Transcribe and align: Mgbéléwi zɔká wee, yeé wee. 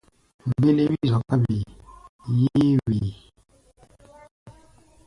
Mgbéléwi 0.47 0.97
zɔká 1.11 1.35
wee, 1.43 1.63
yeé 2.37 2.69
wee. 2.85 3.09